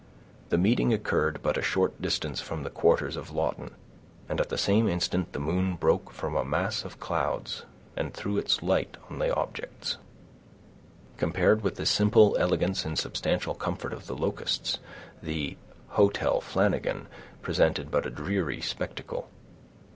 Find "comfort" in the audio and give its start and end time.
13.53-13.93